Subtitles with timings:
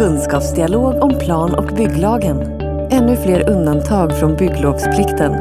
[0.00, 2.36] kunskapsdialog om plan och bygglagen.
[2.90, 5.32] Ännu fler undantag från bygglovsplikten.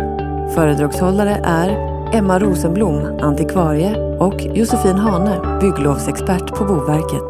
[0.56, 1.70] Föredragshållare är
[2.14, 7.30] Emma Rosenblom, antikvarie och Josefin Hane, bygglovsexpert på Boverket.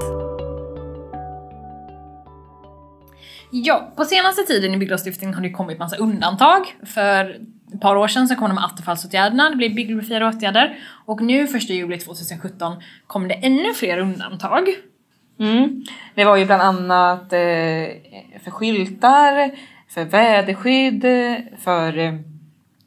[3.52, 6.62] Ja, på senaste tiden i bygglovsstiftningen har det kommit massa undantag.
[6.86, 7.38] För
[7.74, 10.78] ett par år sedan så kom de med attefallsåtgärderna, det blev bygglovsfria åtgärder.
[11.06, 12.74] Och nu 1 juli 2017
[13.08, 14.70] kom det ännu fler undantag.
[15.40, 15.84] Mm.
[16.16, 19.52] Det var ju bland annat eh, för skyltar,
[19.90, 21.06] för väderskydd,
[21.60, 22.14] för eh,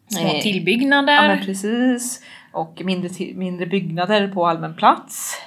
[0.08, 1.12] Små tillbyggnader.
[1.12, 2.24] Ja men precis.
[2.52, 5.42] Och mindre, mindre byggnader på allmän plats.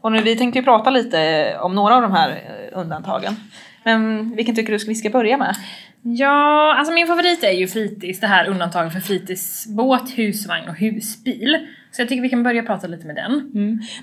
[0.00, 3.36] Och nu, vi tänkte ju prata lite om några av de här eh, undantagen.
[3.84, 5.56] Men vilken tycker du vi ska börja med?
[6.02, 11.66] Ja, alltså min favorit är ju fritids, det här undantaget för fritidsbåt, husvagn och husbil.
[11.98, 13.50] Så jag tycker vi kan börja prata lite med den.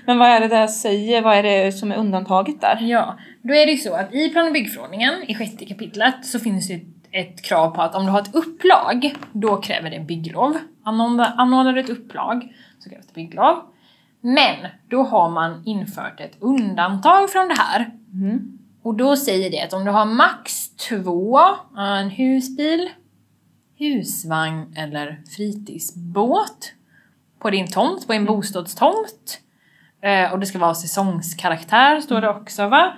[0.06, 1.22] Men vad är det där säger?
[1.22, 2.78] Vad är det som är undantaget där?
[2.80, 6.38] Ja, då är det ju så att i plan och byggförordningen i sjätte kapitlet så
[6.38, 10.00] finns det ett, ett krav på att om du har ett upplag, då kräver det
[10.00, 10.58] bygglov.
[10.84, 13.56] Anordnar, du ett upplag så krävs det bygglov.
[14.20, 14.56] Men
[14.88, 17.90] då har man infört ett undantag från det här.
[18.82, 21.40] Och då säger det att om du har max två,
[21.78, 22.90] en husbil,
[23.78, 26.72] husvagn eller fritidsbåt
[27.46, 29.40] på din tomt, på en bostadstomt.
[30.02, 32.92] Eh, och det ska vara säsongskaraktär står det också va?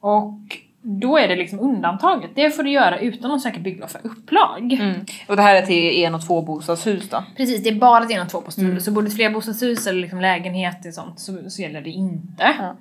[0.00, 0.38] Och
[0.82, 2.30] då är det liksom undantaget.
[2.34, 4.72] Det får du göra utan att söka bygglov för upplag.
[4.72, 5.04] Mm.
[5.28, 7.24] Och det här är till en och två bostadshus då?
[7.36, 8.84] Precis, det är bara till en och två bostadshus.
[8.84, 12.54] Så bor det ett flerbostadshus eller liksom lägenheter och sånt så, så gäller det inte.
[12.58, 12.76] Ja.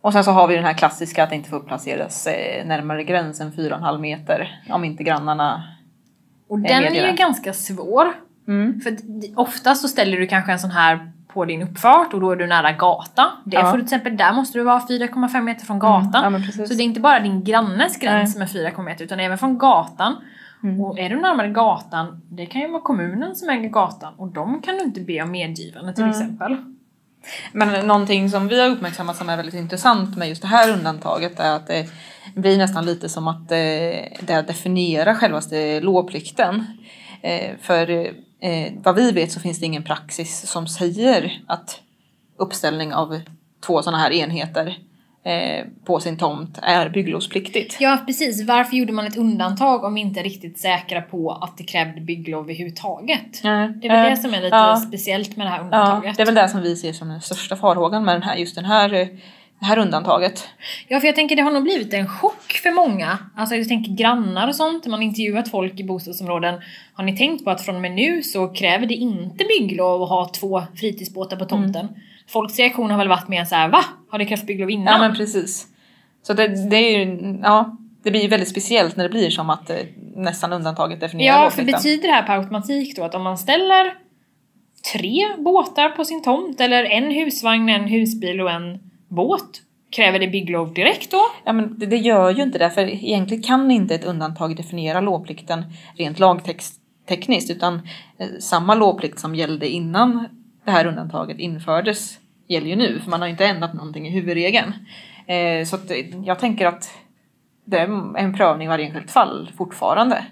[0.00, 3.04] Och sen så har vi den här klassiska att det inte får placeras eh, närmare
[3.04, 5.64] gränsen 4,5 meter om inte grannarna...
[6.48, 8.25] Och den är ju ganska svår.
[8.48, 8.80] Mm.
[8.80, 12.30] För d- ofta så ställer du kanske en sån här på din uppfart och då
[12.30, 13.32] är du nära gata.
[13.44, 13.60] Det Ja.
[13.60, 13.70] Mm.
[13.72, 16.24] får du till exempel, där måste du vara 4,5 meter från gatan.
[16.24, 16.68] Ja, men precis.
[16.68, 19.58] så det är inte bara din grannes gräns som är 4,5 meter utan även från
[19.58, 20.16] gatan.
[20.62, 20.80] Mm.
[20.80, 24.62] Och är du närmare gatan, det kan ju vara kommunen som äger gatan och de
[24.62, 26.10] kan du inte be om medgivande till Mm.
[26.16, 26.56] exempel.
[27.52, 31.40] Men någonting som vi har uppmärksammat som är väldigt intressant med just det här undantaget
[31.40, 31.86] är att det
[32.34, 33.56] blir nästan lite som att eh,
[34.20, 36.64] det definierar självaste lovplikten.
[37.22, 38.10] Eh, för
[38.46, 41.80] eh, vad vi vet så finns det ingen praxis som säger att
[42.38, 43.20] uppställning av
[43.66, 44.78] två sådana här enheter
[45.24, 47.76] eh, på sin tomt är bygglovspliktigt.
[47.80, 51.56] Ja precis, varför gjorde man ett undantag om vi inte är riktigt säkra på att
[51.56, 53.42] det krävde bygglov överhuvudtaget?
[53.42, 54.76] Det är väl det som är lite ja.
[54.76, 56.16] speciellt med det här Ja, undantaget.
[56.16, 58.54] det är väl det som vi ser som den största farhågan med den här, just
[58.54, 59.08] den här, eh,
[59.58, 60.48] det här undantaget.
[60.88, 63.18] Ja, för jag tänker det har nog blivit en chock för många.
[63.36, 66.60] Alltså jag tänker grannar och sånt, man intervjuat folk i bostadsområden.
[66.94, 70.08] Har ni tänkt på att från och med nu så kräver det inte bygglov att
[70.08, 71.88] ha två fritidsbåtar på tomten?
[72.28, 73.84] Folks reaktion har väl varit mer så här: va?
[74.10, 74.86] Har det krävt bygglov innan?
[74.86, 75.66] Ja men precis.
[76.22, 79.50] Så det, det är ju, ja, det blir ju väldigt speciellt när det blir som
[79.50, 79.76] att eh,
[80.16, 83.94] nästan undantaget definierar Ja, för betyder det här per automatik då att om man ställer
[84.92, 88.78] tre båtar på sin tomt eller en husvagn, en husbil och en
[89.08, 91.20] båt, kräver det bygglov direkt då?
[91.44, 95.00] Ja men det, det gör ju inte det för egentligen kan inte ett undantag definiera
[95.00, 95.64] lovplikten
[95.96, 97.74] rent lagtekniskt utan
[98.18, 100.28] eh, samma lovplikt som gällde innan
[100.64, 102.18] det här undantaget infördes
[102.48, 104.72] gäller ju nu för man har ju inte ändrat någonting i huvudregeln.
[105.26, 106.90] Eh, så att, eh, jag tänker att
[107.68, 110.24] det är en prövning i varje enskilt fall fortfarande.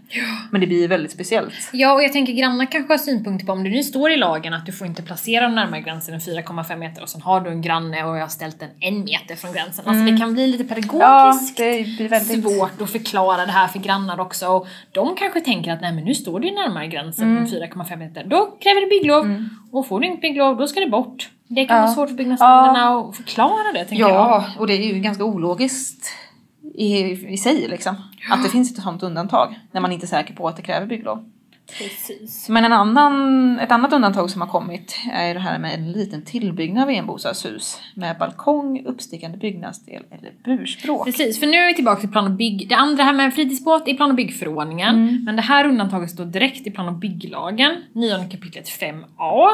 [0.51, 1.55] Men det blir väldigt speciellt.
[1.73, 4.55] Ja, och jag tänker grannar kanske har synpunkter på om det nu står i lagen
[4.55, 7.63] att du får inte placera närmare gränsen än 4,5 meter och sen har du en
[7.63, 9.85] granne och jag har ställt den en meter från gränsen.
[9.89, 13.79] Alltså det kan bli lite pedagogiskt det blir väldigt svårt att förklara det här för
[13.79, 14.49] grannar också.
[14.49, 17.97] Och de kanske tänker att nej men nu står det ju närmare gränsen än 4,5
[17.97, 18.25] meter.
[18.25, 19.45] Då kräver det bygglov.
[19.73, 21.31] Och får du inte bygglov då ska det bort.
[21.49, 21.83] Det kan Ja.
[21.83, 24.11] vara svårt för byggnadsnämnderna att förklara det tänker jag.
[24.11, 26.07] Ja, och det är ju ganska ologiskt
[26.75, 27.97] i, i sig liksom.
[28.31, 30.87] Att det finns ett sånt undantag när man inte är säker på att det kräver
[30.87, 31.31] bygglov.
[31.79, 32.49] Precis.
[32.49, 36.25] Men en annan, ett annat undantag som har kommit är det här med en liten
[36.25, 41.05] tillbyggnad vid en bostadshus med balkong, uppstickande byggnadsdel eller burspråk.
[41.05, 42.69] Precis, för nu är vi tillbaka till plan och bygg.
[42.69, 44.95] Det andra här med en fritidsbåt i plan och byggförordningen.
[44.95, 45.25] Mm.
[45.25, 49.49] Men det här undantaget står direkt i plan och bygglagen, 9 kapitlet 5a.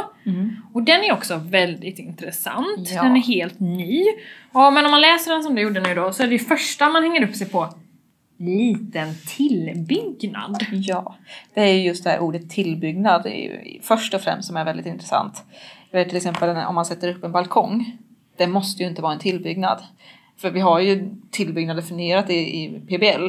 [0.72, 2.78] Och den är också väldigt intressant.
[2.78, 2.96] Mm.
[2.96, 3.02] Ja.
[3.02, 4.04] Den är helt ny.
[4.52, 6.88] Ja, men om man läser den som du gjorde nu då så är det första
[6.88, 7.68] man hänger upp sig på
[8.40, 10.66] liten tillbyggnad.
[10.70, 11.16] Ja,
[11.54, 14.64] det är ju just det här ordet tillbyggnad det är först och främst som är
[14.64, 15.44] väldigt intressant.
[15.90, 17.98] Jag vet till exempel om man sätter upp en balkong.
[18.36, 19.82] Det måste ju inte vara en tillbyggnad.
[20.36, 23.28] För vi har ju tillbyggnad definierat i, i PBL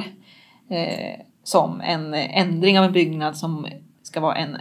[0.73, 3.67] eh, som en ändring av en byggnad som
[4.03, 4.55] ska vara en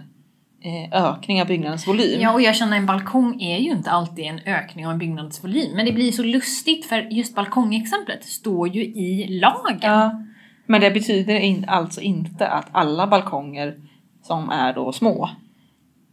[0.62, 2.20] eh, ökning av byggnadens volym.
[2.20, 5.44] Ja, och jag känner en balkong är ju inte alltid en ökning av en byggnads
[5.44, 5.76] volym.
[5.76, 9.78] Men det blir så lustigt för just balkongexemplet står ju i lagen.
[9.82, 10.22] Ja.
[10.70, 13.74] Men det betyder in, alltså inte att alla balkonger
[14.22, 15.30] som är då små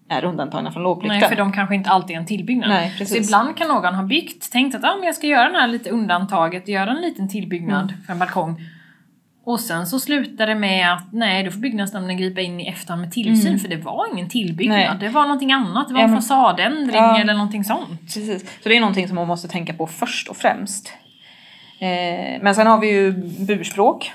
[0.09, 1.19] är undantagna från lovplikten.
[1.19, 2.69] Nej, för de kanske inte alltid är en tillbyggnad.
[2.69, 3.27] Nej, så precis.
[3.27, 5.89] ibland kan någon ha byggt, tänkt att ah, men jag ska göra det här lite
[5.89, 8.01] undantaget, göra en liten tillbyggnad Mm.
[8.05, 8.61] för en balkong.
[9.45, 13.01] Och sen så slutar det med att nej, då får byggnadsnämnden gripa in i efterhand
[13.01, 14.77] med tillsyn för det var ingen tillbyggnad.
[14.79, 14.97] Mm.
[14.97, 15.07] Nej.
[15.07, 17.19] Det var någonting annat, det var en fasadändring Ja.
[17.19, 18.01] eller någonting sånt.
[18.01, 18.61] Precis.
[18.63, 20.93] Så det är någonting som man måste tänka på först och främst.
[21.79, 23.11] Eh, men sen har vi ju
[23.47, 24.11] burspråk.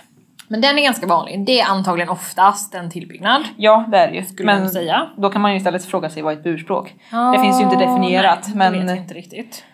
[0.53, 1.45] Men den är ganska vanlig.
[1.47, 3.43] Det är antagligen oftast en tillbyggnad.
[3.57, 4.25] Ja, det är det ju.
[4.25, 5.09] Skulle men säga.
[5.17, 6.95] då kan man ju istället fråga sig vad är ett burspråk?
[7.35, 8.47] det finns ju inte definierat.
[8.47, 9.65] Nej, men Det vet inte riktigt.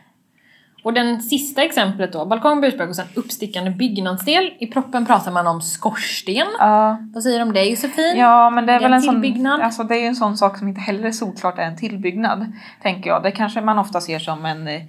[0.88, 4.50] Och den sista exemplet då, balkong, burspråk och sen uppstickande byggnadsdel.
[4.58, 6.46] I proppen pratar man om skorsten.
[6.58, 8.16] Ja, Vad säger du om det Josefin?
[8.16, 9.60] Ja, men det är Det är väl en en sån, tillbyggnad.
[9.60, 12.52] alltså det är ju en sån sak som inte heller solklart är en tillbyggnad.
[12.82, 13.22] Tänker jag.
[13.22, 14.82] Det kanske man ofta ser som en eh,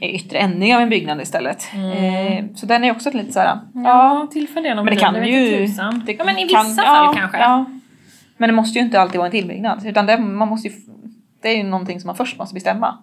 [0.00, 1.68] yttre ändring av en byggnad istället.
[1.74, 3.80] Eh, så den är också lite såhär, ja.
[3.84, 5.66] Ja, tillför det någon Men det kan vet ju...
[6.06, 7.38] det ja, men i kan- vissa ja, fall kanske.
[7.38, 7.64] Ja.
[8.36, 9.86] Men det måste ju inte alltid vara en tillbyggnad.
[9.86, 10.74] Utan det, man måste ju,
[11.42, 12.98] det är ju någonting som man först måste bestämma.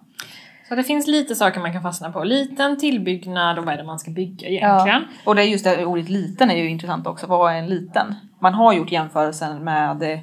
[0.68, 2.24] Så det finns lite saker man kan fastna på.
[2.24, 5.02] Liten tillbyggnad och vad är det man ska bygga egentligen.
[5.24, 7.26] Och det är just det ordet liten är ju intressant också.
[7.26, 8.14] Vad är en liten?
[8.38, 10.18] Man har gjort jämförelsen med eh,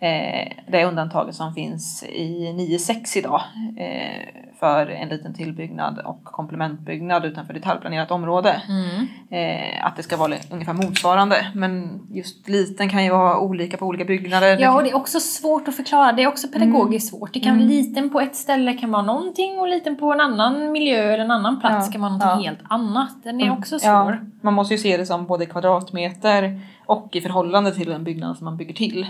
[0.00, 3.42] eh, det undantaget som finns i 9.6 idag
[3.78, 8.62] eh, för en liten tillbyggnad och komplementbyggnad utanför detaljplanerat område.
[8.68, 9.06] Mm.
[9.30, 11.46] Eh, att det ska vara ungefär motsvarande.
[11.54, 14.58] Men just liten kan ju vara olika på olika byggnader.
[14.60, 16.12] Ja, och det är också svårt att förklara.
[16.12, 17.32] Det är också pedagogiskt svårt.
[17.32, 21.12] Det kan liten på ett ställe kan vara någonting och liten på en annan miljö
[21.12, 22.50] eller en annan plats Ja, kan vara någonting ja.
[22.50, 23.24] helt annat.
[23.24, 24.26] Den är också Ja, svår.
[24.40, 28.44] man måste ju se det som både kvadratmeter och i förhållande till den byggnad som
[28.44, 29.06] man bygger till.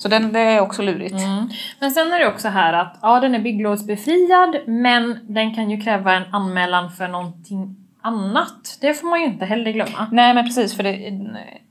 [0.00, 1.14] Så den, det är också lurigt.
[1.14, 1.48] Mm.
[1.80, 5.80] Men sen är det också här att ja, den är bygglovsbefriad men den kan ju
[5.80, 8.78] kräva en anmälan för någonting annat.
[8.80, 10.06] Det får man ju inte heller glömma.
[10.12, 11.12] Nej men precis, för det,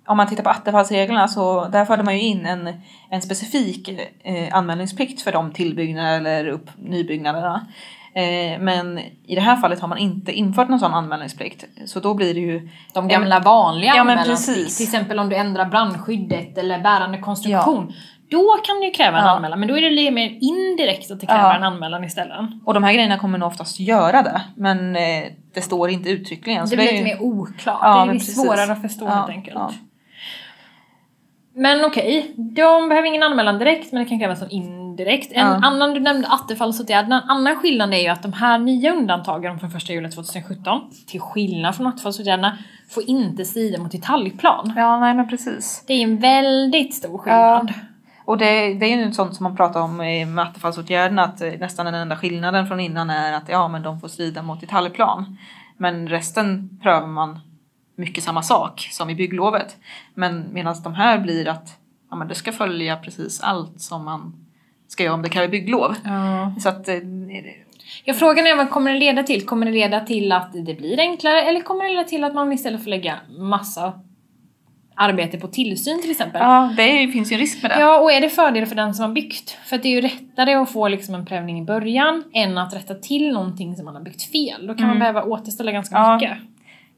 [0.07, 2.73] om man tittar på attefallsreglerna så där förde man ju in en,
[3.09, 3.89] en specifik
[4.23, 7.67] eh, anmälningsplikt för de tillbyggnader eller upp, nybyggnaderna.
[8.13, 11.65] Eh, men i det här fallet har man inte infört någon sån anmälningsplikt.
[11.85, 12.69] Så då blir det ju...
[12.93, 14.77] De gamla vanliga Ja, precis.
[14.77, 17.93] Till exempel om du ändrar brandskyddet eller bärande konstruktion.
[18.29, 19.31] Då kan du ju kräva en Ja.
[19.31, 21.55] anmälan, men då är det lite mer indirekt att det kräver Ja.
[21.55, 22.37] en anmälan istället.
[22.65, 24.41] Och de här grejerna kommer nog oftast göra det.
[24.55, 25.23] Men eh,
[25.53, 26.67] det står inte uttryckligen.
[26.67, 28.35] så Det blir är lite ju- mer oklart, Ja, det är precis.
[28.43, 29.55] svårare att förstå Ja, helt enkelt.
[29.59, 29.71] ja.
[31.55, 35.31] Men okej, de behöver ingen anmälan direkt men det kan krävas en indirekt.
[35.31, 35.59] En Ja.
[35.63, 39.69] annan, du nämnde attefallsåtgärderna, en annan skillnad är ju att de här nya undantagen från
[39.75, 42.57] 1 juli 2017, till skillnad från attefallsåtgärderna,
[42.89, 44.73] får inte strida mot detaljplan.
[44.77, 45.83] Ja, nej men precis.
[45.87, 47.73] Det är en väldigt stor skillnad.
[48.29, 51.85] Och det, det är ju sånt som man pratar om med attefallsåtgärderna att eh, nästan
[51.85, 55.37] den enda skillnaden från innan är att ja men de får strida mot detaljplan.
[55.77, 57.39] Men resten prövar man
[57.95, 59.77] mycket samma sak som i bygglovet.
[60.13, 61.79] Men medan de här blir att
[62.09, 64.47] ja, men det ska följa precis allt som man
[64.87, 65.95] ska göra om det kräver bygglov.
[66.03, 66.53] Ja.
[66.59, 66.95] Så att eh,
[68.03, 69.45] Ja, frågan är vad kommer det leda till?
[69.45, 72.53] Kommer det leda till att det blir enklare eller kommer det leda till att man
[72.53, 73.93] istället får lägga massa
[74.99, 76.41] arbete på tillsyn till exempel?
[76.41, 77.79] ja, det finns ju en risk med det.
[77.79, 79.57] Ja, och är det fördel för den som har byggt?
[79.65, 82.95] För det är ju lättare att få liksom en prövning i början än att rätta
[82.95, 84.67] till någonting som man har byggt fel.
[84.67, 86.15] Då kan man behöva återställa ganska Ja.
[86.15, 86.37] mycket.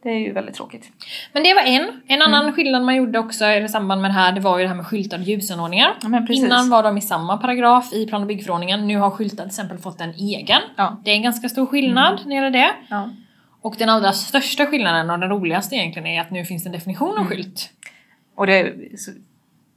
[0.04, 0.92] Det är ju väldigt tråkigt.
[1.34, 1.88] Men det var en.
[2.08, 2.54] En annan Mm.
[2.56, 4.86] skillnad man gjorde också i samband med det här, det var ju det här med
[4.88, 5.90] skyltade ljusanordningar.
[6.02, 6.26] Ja.
[6.30, 8.88] Innan var de i samma paragraf i plan och byggförordningen.
[8.88, 10.62] Nu har skyltar till exempel fått en egen.
[10.76, 10.98] Ja.
[11.04, 12.72] Det är en ganska stor skillnad när det gäller det.
[12.90, 13.10] Ja.
[13.62, 16.74] Och den allra största skillnaden och den roligaste egentligen är att nu finns det en
[16.74, 17.22] definition Mm.
[17.24, 17.70] av skylt.
[18.42, 18.74] Och det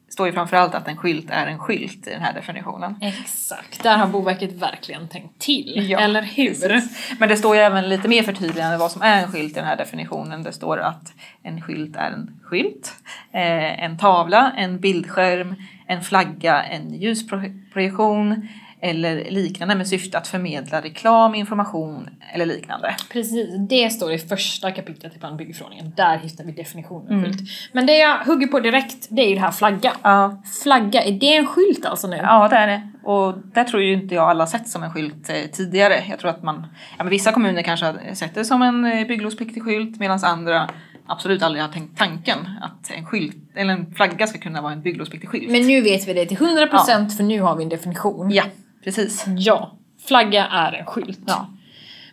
[0.08, 2.96] står ju framförallt att en skylt är en skylt i den här definitionen.
[3.00, 5.86] Exakt, där har Boverket verkligen tänkt till.
[5.90, 6.82] Ja, eller hur?
[7.18, 9.64] Men det står ju även lite mer förtydligande vad som är en skylt i den
[9.64, 10.42] här definitionen.
[10.42, 12.92] Det står att en skylt är en skylt,
[13.32, 15.54] eh, en tavla, en bildskärm,
[15.86, 18.48] en flagga, en ljusprojektion
[18.84, 22.94] eller liknande med syfte att förmedla reklam, information eller liknande.
[23.12, 25.92] Precis, det står i första kapitlet i plan och byggförordningen.
[25.96, 27.24] Där hittar vi definitionen Mm.
[27.24, 27.40] skylt.
[27.72, 29.92] Men det jag hugger på direkt, det är ju det här flagga.
[30.02, 32.16] Ja, Flagga, är det en skylt alltså nu?
[32.16, 32.88] ja det är det.
[33.04, 36.02] Och där tror ju inte jag alla sett som en skylt eh, tidigare.
[36.10, 36.66] Jag tror att man,
[36.98, 40.68] ja, men vissa kommuner kanske har sett det som en eh, bygglovspliktig skylt medan andra
[41.06, 44.82] absolut aldrig har tänkt tanken att en skylt eller en flagga ska kunna vara en
[44.82, 45.50] bygglovspliktig skylt.
[45.50, 48.30] Men nu vet vi det till 100% för nu har vi en definition.
[48.30, 48.44] Ja,
[48.84, 49.24] precis.
[49.36, 49.70] Ja,
[50.06, 51.20] flagga är en skylt.
[51.26, 51.46] Ja.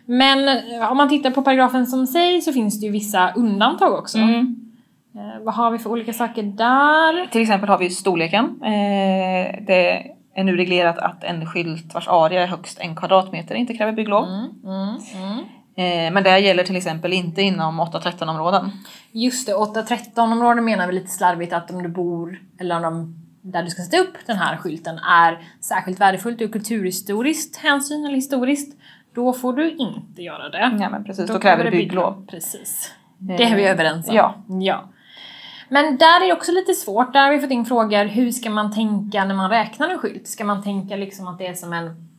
[0.06, 3.92] Men eh, om man tittar på paragrafen som sägs så finns det ju vissa undantag
[3.92, 4.18] också.
[4.18, 4.62] Mm.
[5.14, 7.26] Eh, vad har vi för olika saker där?
[7.26, 8.44] Till exempel har vi storleken.
[8.62, 13.74] Eh, det är nu reglerat att en skylt vars area är högst en kvadratmeter inte
[13.74, 14.24] kräver bygglov.
[14.28, 15.44] Mm, mm, mm.
[15.74, 18.70] Eh, men det gäller till exempel inte inom 8-13 områden.
[19.12, 23.14] Just det, 8-13 områden menar vi lite slarvigt att om du bor, eller om de,
[23.42, 28.14] där du ska sätta upp den här skylten är särskilt värdefullt ur kulturhistoriskt hänsyn eller
[28.14, 28.76] historiskt,
[29.14, 30.78] då får du inte göra det.
[30.80, 32.26] Ja men precis, då, kräver det bygglov.
[32.26, 32.94] Precis.
[33.18, 34.14] Det är vi överens om.
[34.14, 34.34] Ja.
[34.48, 34.88] ja.
[35.68, 37.12] Men där är det också lite svårt.
[37.12, 40.26] Där har vi fått in frågor, hur ska man tänka när man räknar en skylt?
[40.28, 42.11] Ska man tänka liksom att det är som en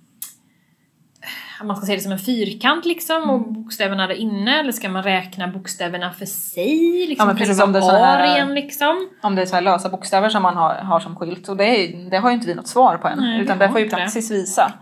[1.63, 3.53] man ska se det som en fyrkant liksom och Mm.
[3.53, 7.05] bokstäverna där inne eller ska man räkna bokstäverna för sig?
[7.07, 9.09] Liksom, Ja, precis som det här- liksom.
[9.21, 11.49] Om det är så här lösa bokstäver som man har, har som skylt.
[11.49, 13.19] Och det, är, det har ju inte vi något svar på än.
[13.19, 13.95] Nej, utan det får ju det.
[13.95, 14.73] praxis visa.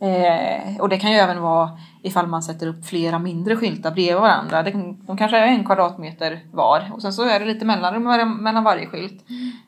[0.00, 1.70] Eh, och det kan ju även vara
[2.02, 4.62] ifall man sätter upp flera mindre skyltar bredvid varandra.
[4.62, 4.70] Det,
[5.06, 6.90] de kanske är en kvadratmeter var.
[6.94, 8.02] Och sen så är det lite mellanrum
[8.42, 9.24] mellan- varje skylt.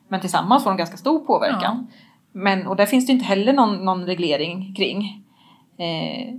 [0.07, 1.87] Men tillsammans får de ganska stor påverkan.
[2.31, 5.23] Men, och där finns det inte heller någon, någon reglering kring.
[5.77, 6.33] Eh,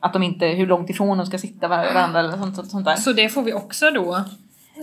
[0.00, 2.84] att de inte, hur långt ifrån de ska sitta var- varandra eller sånt, sånt, sånt
[2.84, 2.94] där.
[2.96, 4.24] Så det får vi också då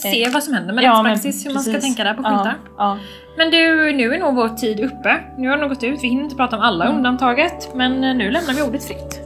[0.02, 2.30] se vad som händer med Eh, Ja, rättspraxis, hur man ska tänka där på Ja,
[2.30, 2.56] skyltar.
[2.78, 2.98] ja.
[3.38, 5.16] Men du, nu är nog vår tid uppe.
[5.38, 6.98] Nu har det nog gått ut, vi hinner inte prata om alla Mm.
[6.98, 9.22] undantaget, men nu lämnar vi ordet fritt.